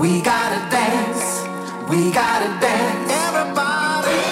[0.00, 1.44] We gotta dance.
[1.90, 3.12] We gotta dance.
[3.26, 4.22] Everybody.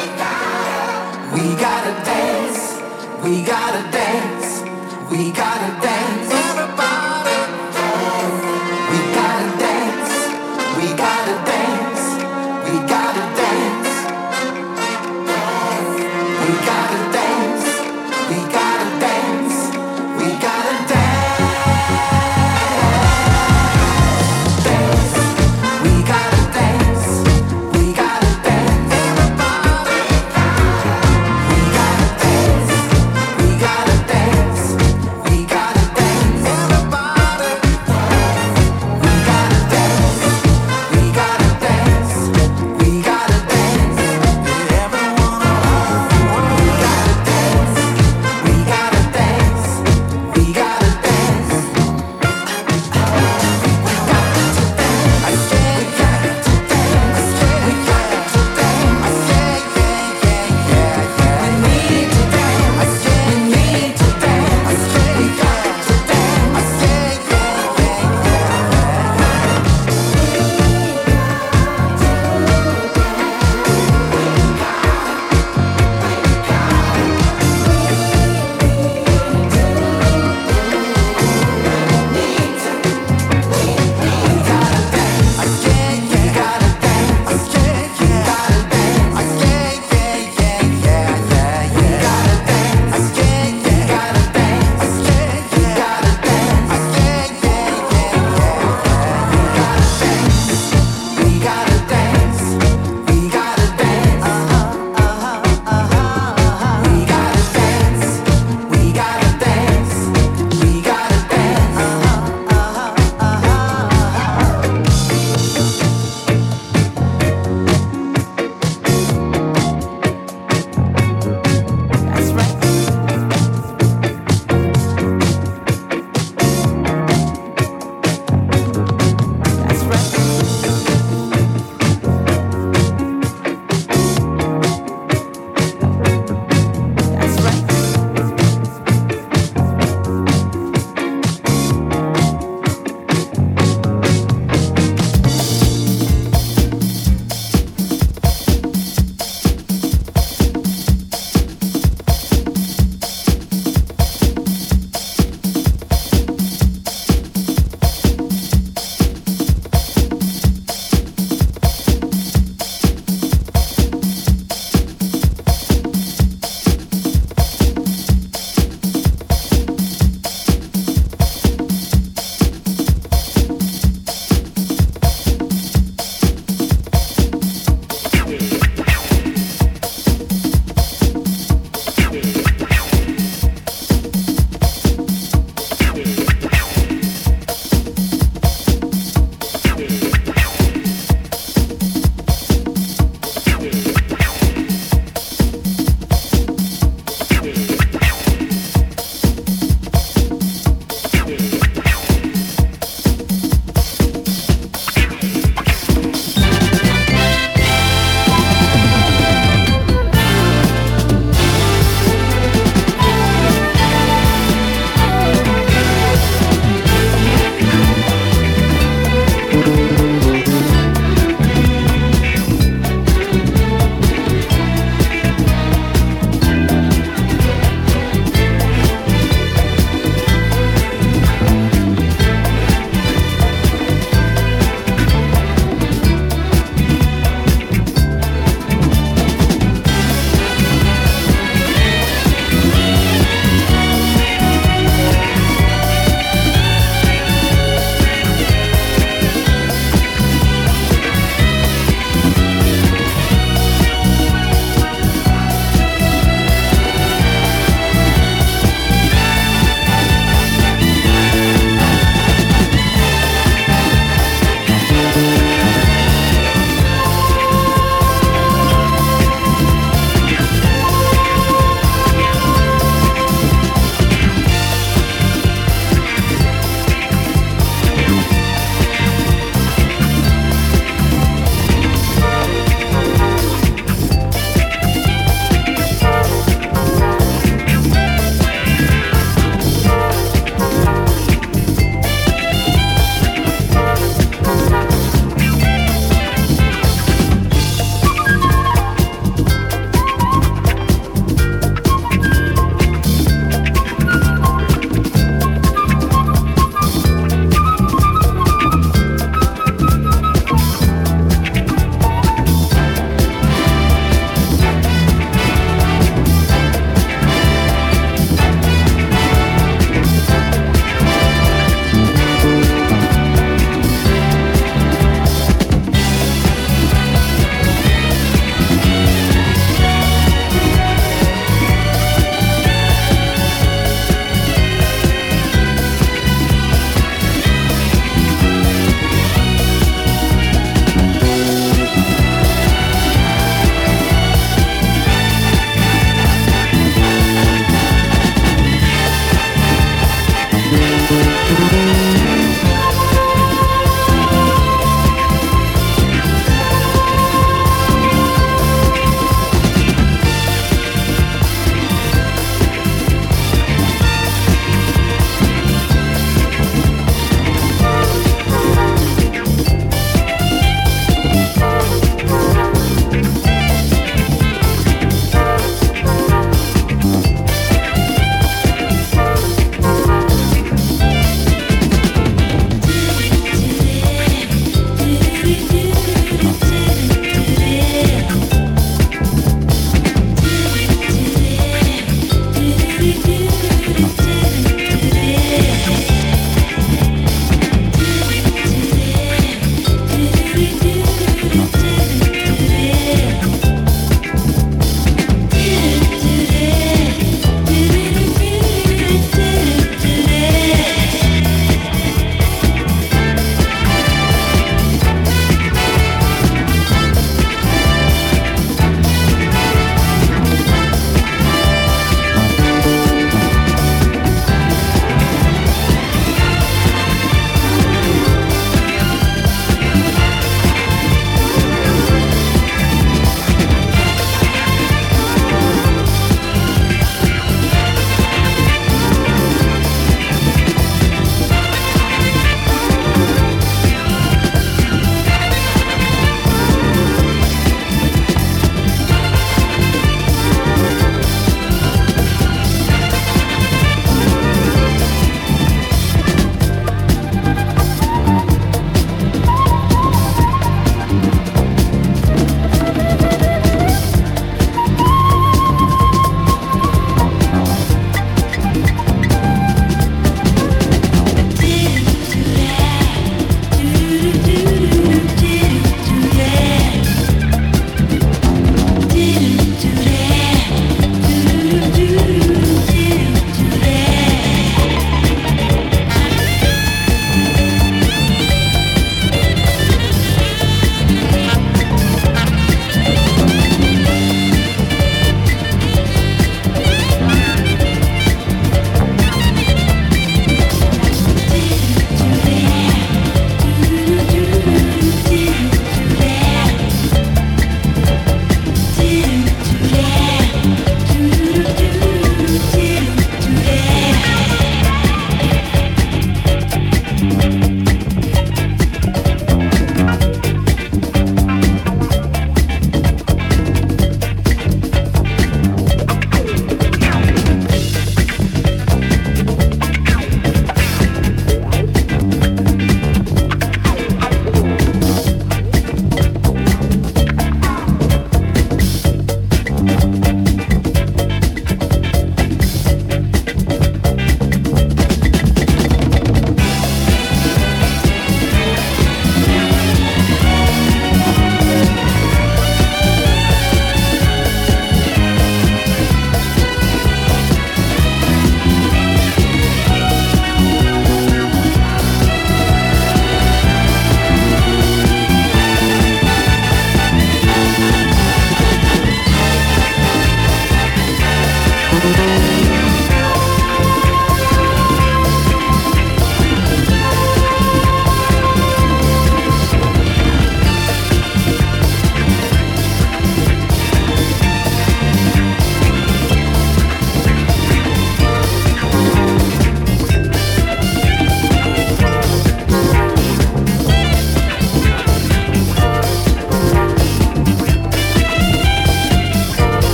[1.34, 2.80] We gotta dance.
[3.22, 4.62] We gotta dance.
[5.10, 6.17] We gotta dance.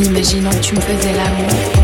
[0.00, 1.81] Imaginant que tu me faisais l'amour.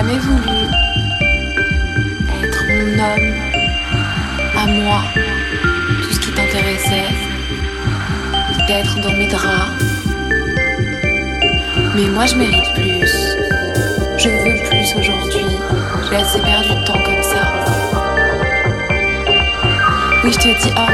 [0.00, 0.58] Jamais voulu
[2.42, 3.32] être mon homme,
[4.56, 5.02] à moi.
[6.02, 7.14] Tout ce qui t'intéressait,
[8.66, 9.84] d'être dans mes draps.
[11.94, 13.06] Mais moi je mérite plus.
[14.18, 15.46] Je veux plus aujourd'hui.
[16.10, 17.44] J'ai assez perdu de temps comme ça.
[20.24, 20.93] Oui, je te dis au